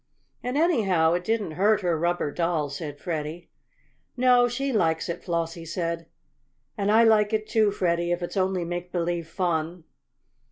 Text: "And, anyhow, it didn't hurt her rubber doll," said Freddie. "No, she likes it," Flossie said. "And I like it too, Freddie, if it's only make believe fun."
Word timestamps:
"And, 0.41 0.57
anyhow, 0.57 1.13
it 1.13 1.23
didn't 1.23 1.51
hurt 1.51 1.81
her 1.81 1.95
rubber 1.95 2.31
doll," 2.31 2.69
said 2.71 2.99
Freddie. 2.99 3.51
"No, 4.17 4.47
she 4.47 4.73
likes 4.73 5.09
it," 5.09 5.23
Flossie 5.23 5.63
said. 5.63 6.07
"And 6.75 6.91
I 6.91 7.03
like 7.03 7.33
it 7.33 7.45
too, 7.47 7.69
Freddie, 7.69 8.11
if 8.11 8.23
it's 8.23 8.35
only 8.35 8.65
make 8.65 8.91
believe 8.91 9.27
fun." 9.29 9.83